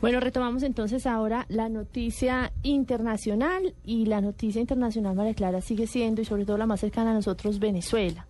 [0.00, 6.22] Bueno, retomamos entonces ahora la noticia internacional y la noticia internacional, María Clara, sigue siendo
[6.22, 8.26] y sobre todo la más cercana a nosotros, Venezuela.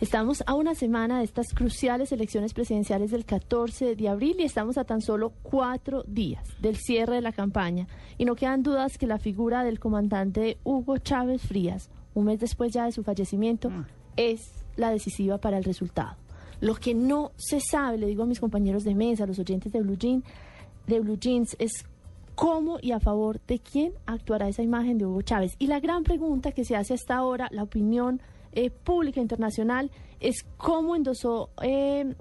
[0.00, 4.78] Estamos a una semana de estas cruciales elecciones presidenciales del 14 de abril y estamos
[4.78, 7.88] a tan solo cuatro días del cierre de la campaña.
[8.16, 12.72] Y no quedan dudas que la figura del comandante Hugo Chávez Frías, un mes después
[12.72, 13.72] ya de su fallecimiento,
[14.16, 16.16] es la decisiva para el resultado.
[16.60, 19.72] Lo que no se sabe, le digo a mis compañeros de mesa, a los oyentes
[19.72, 20.22] de Blue, Jean,
[20.90, 21.84] de Blue Jeans, es
[22.34, 25.54] cómo y a favor de quién actuará esa imagen de Hugo Chávez.
[25.58, 28.20] Y la gran pregunta que se hace hasta ahora, la opinión
[28.52, 32.14] eh, pública internacional, es cómo endosó, eh,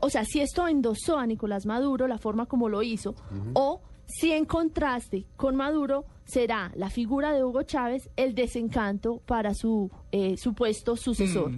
[0.00, 3.14] o sea, si esto endosó a Nicolás Maduro, la forma como lo hizo,
[3.54, 9.54] o si en contraste con Maduro será la figura de Hugo Chávez el desencanto para
[9.54, 11.52] su eh, supuesto sucesor.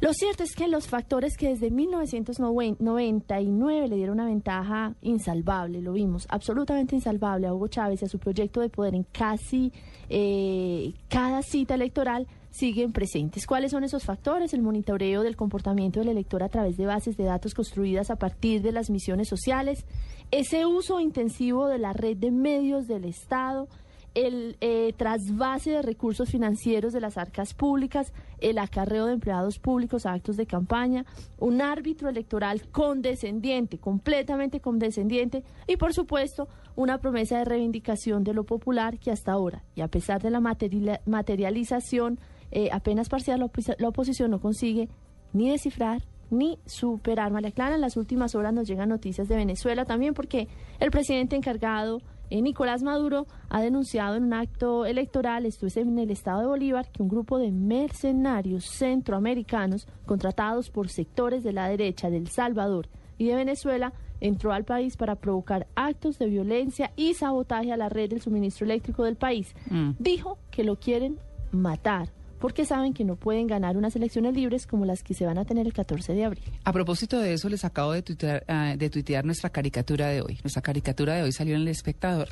[0.00, 5.92] Lo cierto es que los factores que desde 1999 le dieron una ventaja insalvable, lo
[5.92, 9.74] vimos, absolutamente insalvable a Hugo Chávez y a su proyecto de poder en casi
[10.08, 13.46] eh, cada cita electoral, siguen presentes.
[13.46, 14.54] ¿Cuáles son esos factores?
[14.54, 18.62] El monitoreo del comportamiento del elector a través de bases de datos construidas a partir
[18.62, 19.84] de las misiones sociales,
[20.30, 23.68] ese uso intensivo de la red de medios del Estado,
[24.14, 30.06] el eh, trasvase de recursos financieros de las arcas públicas, el acarreo de empleados públicos
[30.06, 31.04] a actos de campaña,
[31.38, 38.44] un árbitro electoral condescendiente, completamente condescendiente, y por supuesto una promesa de reivindicación de lo
[38.44, 42.18] popular que hasta ahora, y a pesar de la materialización
[42.50, 44.88] eh, apenas parcial, la, la oposición no consigue
[45.32, 47.32] ni descifrar ni superar.
[47.32, 50.48] María Clara, en las últimas horas nos llegan noticias de Venezuela también porque
[50.78, 56.10] el presidente encargado, Nicolás Maduro, ha denunciado en un acto electoral, esto es en el
[56.10, 62.08] estado de Bolívar, que un grupo de mercenarios centroamericanos contratados por sectores de la derecha
[62.08, 67.14] de El Salvador y de Venezuela entró al país para provocar actos de violencia y
[67.14, 69.54] sabotaje a la red del suministro eléctrico del país.
[69.98, 71.18] Dijo que lo quieren
[71.52, 72.08] matar
[72.40, 75.44] porque saben que no pueden ganar unas elecciones libres como las que se van a
[75.44, 76.44] tener el 14 de abril.
[76.64, 80.38] A propósito de eso, les acabo de tuitear, ah, de tuitear nuestra caricatura de hoy.
[80.42, 82.30] Nuestra caricatura de hoy salió en El Espectador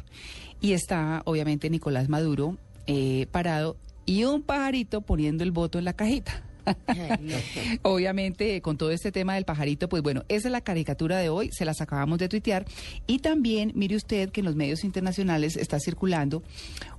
[0.60, 3.76] y está, obviamente, Nicolás Maduro eh, parado
[4.06, 6.47] y un pajarito poniendo el voto en la cajita.
[7.82, 11.50] Obviamente, con todo este tema del pajarito, pues bueno, esa es la caricatura de hoy,
[11.52, 12.64] se las acabamos de tuitear.
[13.06, 16.42] Y también, mire usted que en los medios internacionales está circulando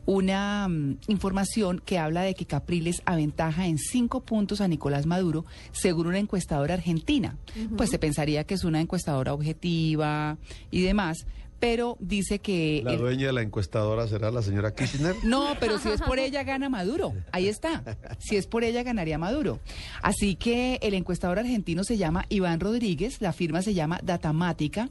[0.05, 5.45] una mm, información que habla de que Capriles aventaja en cinco puntos a Nicolás Maduro,
[5.71, 7.37] según una encuestadora argentina.
[7.77, 10.37] Pues se pensaría que es una encuestadora objetiva
[10.71, 11.25] y demás,
[11.59, 12.81] pero dice que...
[12.83, 15.15] La el- dueña de la encuestadora será la señora Kirchner.
[15.23, 17.13] no, pero si es por ella gana Maduro.
[17.31, 17.83] Ahí está.
[18.19, 19.59] Si es por ella ganaría Maduro.
[20.01, 24.89] Así que el encuestador argentino se llama Iván Rodríguez, la firma se llama Datamática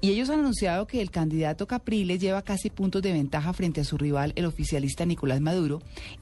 [0.00, 3.84] y ellos han anunciado que el candidato Capriles lleva casi puntos de ventaja frente a
[3.84, 5.80] su rival, el oficialista Nicolás Maduro,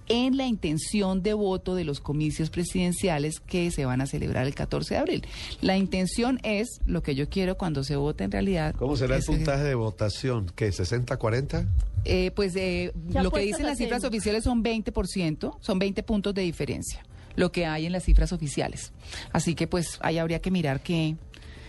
[0.09, 4.55] en la intención de voto de los comicios presidenciales que se van a celebrar el
[4.55, 5.27] 14 de abril.
[5.61, 8.75] La intención es lo que yo quiero cuando se vote en realidad.
[8.79, 10.51] ¿Cómo será el puntaje de votación?
[10.55, 10.69] ¿Qué?
[10.71, 11.67] ¿60-40?
[12.05, 16.35] eh, pues eh, ¿Qué lo que dicen las cifras oficiales son 20%, son 20 puntos
[16.35, 17.03] de diferencia,
[17.37, 18.93] lo que hay en las cifras oficiales.
[19.33, 21.17] Así que pues ahí habría que mirar que...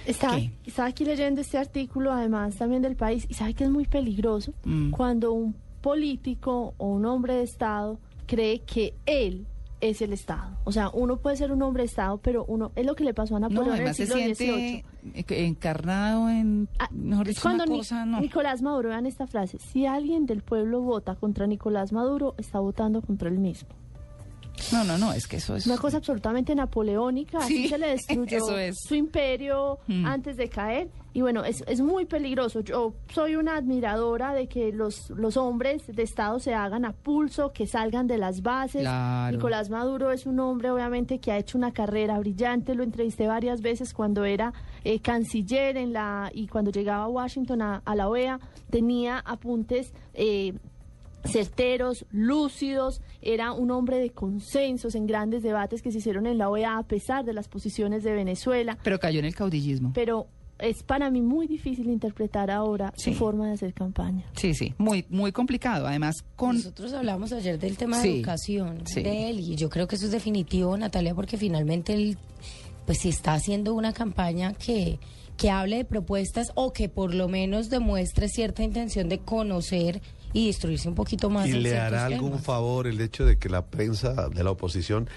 [0.06, 0.52] Estaba, ¿Qué?
[0.66, 4.54] estaba aquí leyendo este artículo, además también del país, y sabe que es muy peligroso
[4.64, 4.92] Mm.
[4.92, 9.46] cuando un político o un hombre de Estado cree que él
[9.82, 10.58] es el Estado.
[10.64, 13.14] O sea, uno puede ser un hombre de Estado, pero uno es lo que le
[13.14, 16.68] pasó a No, Napoleón en el además se siglo siente encarnado en...
[16.80, 18.22] Ah, mejor es dicho, cuando una Ni- cosa, no.
[18.22, 23.02] Nicolás Maduro, vean esta frase, si alguien del pueblo vota contra Nicolás Maduro, está votando
[23.02, 23.70] contra él mismo.
[24.72, 25.66] No, no, no, es que eso es...
[25.68, 28.80] Una cosa absolutamente napoleónica, así Sí, se le destruyó eso es.
[28.80, 30.06] su imperio Mm.
[30.06, 30.90] antes de caer.
[31.14, 32.60] Y bueno, es, es muy peligroso.
[32.62, 37.54] Yo soy una admiradora de que los, los hombres de Estado se hagan a pulso,
[37.54, 38.82] que salgan de las bases.
[38.82, 39.38] Claro.
[39.38, 42.76] Nicolás Maduro es un hombre, obviamente, que ha hecho una carrera brillante.
[42.76, 44.54] Lo entrevisté varias veces cuando era
[44.84, 48.40] eh, canciller en la y cuando llegaba a Washington a, a la OEA.
[48.70, 49.94] Tenía apuntes.
[50.14, 50.54] eh,
[51.26, 56.50] certeros, lúcidos, era un hombre de consensos en grandes debates que se hicieron en la
[56.50, 59.92] OEA a pesar de las posiciones de Venezuela, Pero cayó en el caudillismo.
[59.94, 60.28] pero
[60.58, 63.12] es para mí muy difícil interpretar ahora Sí.
[63.12, 64.24] su forma de hacer campaña.
[64.38, 65.86] Sí, sí, muy, muy complicado.
[65.86, 66.56] Además, con...
[66.56, 69.04] Nosotros hablamos ayer del tema Sí, de educación sí.
[69.04, 72.18] de él y yo creo que eso es definitivo, Natalia, porque finalmente él
[72.86, 75.00] pues si está haciendo una campaña que,
[75.38, 80.02] que hable de propuestas o que por lo menos demuestre cierta intención de conocer
[80.36, 82.44] y instruirse un poquito más ¿Y en le hará algún temas.
[82.46, 85.08] favor el hecho de que la prensa de la oposición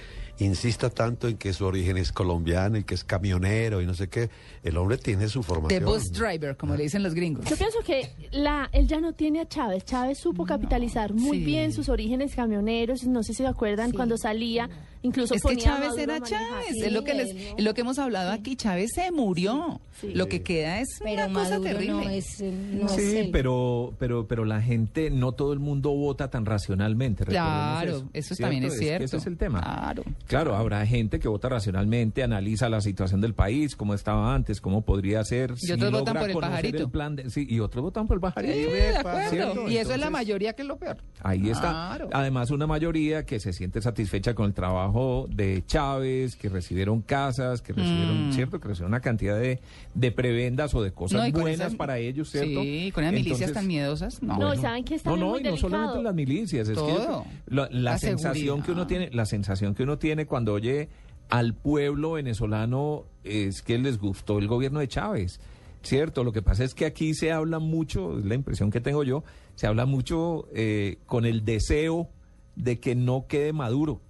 [0.40, 4.06] insista tanto en que su origen es colombiano y que es camionero y no sé
[4.08, 4.30] qué?
[4.62, 5.84] El hombre tiene su The formación.
[5.84, 7.44] bus driver, como le dicen los gringos.
[7.50, 9.84] Yo pienso que la, él ya no tiene a Chávez.
[9.84, 11.44] Chávez supo capitalizar muy sí.
[11.44, 13.02] bien sus orígenes camioneros.
[13.04, 13.96] No sé si se acuerdan Sí.
[13.96, 14.70] cuando salía,
[15.02, 16.20] incluso Es que Chávez era.
[16.20, 18.56] Chávez, Sí, es lo que les, es lo que hemos hablado aquí.
[18.56, 19.80] Chávez se murió.
[20.00, 20.12] Sí.
[20.14, 21.92] Lo que queda es Pero una cosa terrible.
[21.92, 26.30] no es, eh, no Sí, pero, pero, pero la gente, no todo el mundo vota
[26.30, 27.24] tan racionalmente.
[27.24, 29.04] Claro, eso, también es que cierto.
[29.06, 29.60] ese es el tema.
[29.60, 30.04] Claro.
[30.28, 34.82] Claro, habrá gente que vota racionalmente, analiza la situación del país, cómo estaba antes, cómo
[34.82, 35.54] podría ser.
[35.60, 36.82] Y otros votan por el pajarito.
[36.84, 38.54] el plan de- sí, y otros votan por el pajarito.
[38.54, 39.30] Sí, de acuerdo.
[39.30, 39.68] ¿cierto?
[39.68, 40.98] Y eso es la mayoría que es lo peor.
[41.22, 41.60] Ahí está.
[41.96, 42.08] Claro.
[42.12, 44.87] Además, una mayoría que se siente satisfecha con el trabajo
[45.28, 48.32] de Chávez, que recibieron casas, que recibieron, Mm.
[48.32, 48.60] ¿cierto?
[48.60, 49.60] Que recibieron una cantidad de,
[49.94, 52.62] de prebendas o de cosas No, buenas esas- para ellos, ¿cierto?
[52.62, 54.22] Sí, con esas milicias tan miedosas.
[54.22, 55.70] No, No, y saben que está no, no, muy y no delicado.
[55.70, 57.24] solamente las milicias, es Todo.
[57.24, 60.88] que la, la La sensación que uno tiene, la sensación que uno tiene cuando oye
[61.28, 65.40] al pueblo venezolano es que les gustó el gobierno de Chávez.
[65.82, 69.04] Cierto, lo que pasa es que aquí se habla mucho, es la impresión que tengo
[69.04, 69.22] yo,
[69.54, 72.08] se habla mucho eh, con el deseo
[72.56, 74.00] de que no quede Maduro,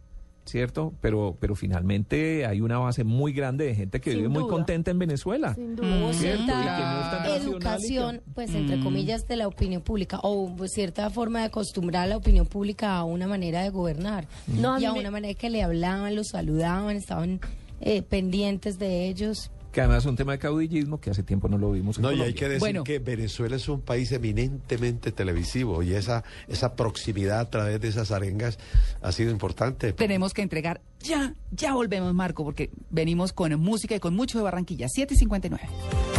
[0.48, 0.92] ¿cierto?
[1.00, 4.90] Pero, pero finalmente hay una base muy grande de gente que Sin vive muy contenta
[4.90, 5.54] en Venezuela.
[5.54, 5.86] Sin duda.
[5.88, 8.84] Y que no es tan cierta racional y que- educación, pues entre Mm.
[8.84, 12.96] comillas, de la opinión pública o pues, cierta forma de acostumbrar a la opinión pública
[12.96, 16.14] a una manera de gobernar No, a y a me- una manera que le hablaban,
[16.16, 17.40] los saludaban, estaban
[17.80, 19.50] eh, pendientes de ellos.
[19.72, 22.12] Que además es un tema de caudillismo que hace tiempo no lo vimos en No,
[22.12, 22.84] y hay que decir Bueno.
[22.84, 28.10] que Venezuela es un país eminentemente televisivo y esa, esa proximidad a través de esas
[28.10, 28.58] arengas
[29.02, 29.92] ha sido importante.
[29.92, 34.44] Tenemos que entregar ya, ya volvemos, Marco, porque venimos con música y con mucho de
[34.44, 34.86] Barranquilla.
[34.86, 36.17] 7.59.